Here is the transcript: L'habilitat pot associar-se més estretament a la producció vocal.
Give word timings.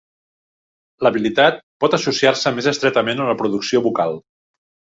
L'habilitat 1.07 1.59
pot 1.85 1.97
associar-se 1.99 2.55
més 2.57 2.71
estretament 2.73 3.25
a 3.27 3.31
la 3.31 3.39
producció 3.43 3.87
vocal. 3.91 4.21